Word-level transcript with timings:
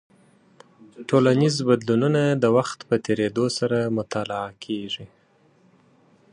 ټولنیز 1.09 1.55
بدلونونه 1.69 2.21
د 2.43 2.45
وخت 2.57 2.79
په 2.89 2.95
تېرېدو 3.05 3.45
سره 3.57 3.77
مطالعه 3.97 4.49
کیږي. 4.63 5.05